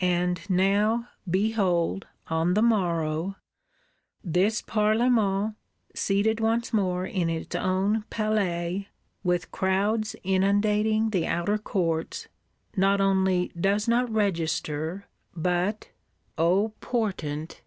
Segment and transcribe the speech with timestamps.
[0.00, 3.36] And now, behold, on the morrow,
[4.24, 5.54] this Parlement,
[5.94, 8.88] seated once more in its own Palais,
[9.22, 12.26] with "crowds inundating the outer courts,"
[12.74, 15.04] not only does not register,
[15.36, 15.90] but
[16.38, 17.60] (O portent!)